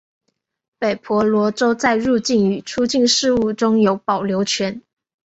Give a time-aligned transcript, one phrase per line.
[0.79, 4.81] 北婆罗洲在入境与出境事务中有保留权。